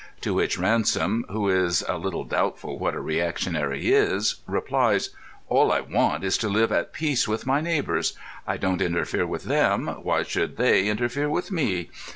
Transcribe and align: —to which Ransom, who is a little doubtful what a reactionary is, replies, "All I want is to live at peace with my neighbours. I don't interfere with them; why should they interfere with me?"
—to 0.19 0.33
which 0.33 0.57
Ransom, 0.57 1.25
who 1.29 1.47
is 1.47 1.83
a 1.87 1.95
little 1.95 2.23
doubtful 2.23 2.79
what 2.79 2.95
a 2.95 2.99
reactionary 2.99 3.93
is, 3.93 4.37
replies, 4.47 5.11
"All 5.47 5.71
I 5.71 5.81
want 5.81 6.23
is 6.23 6.39
to 6.39 6.49
live 6.49 6.71
at 6.71 6.91
peace 6.91 7.27
with 7.27 7.45
my 7.45 7.61
neighbours. 7.61 8.13
I 8.47 8.57
don't 8.57 8.81
interfere 8.81 9.27
with 9.27 9.43
them; 9.43 9.85
why 10.01 10.23
should 10.23 10.57
they 10.57 10.87
interfere 10.87 11.29
with 11.29 11.51
me?" 11.51 11.91